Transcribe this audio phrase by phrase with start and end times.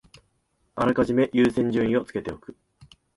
[0.73, 2.57] あらかじめ優先順位をつけておく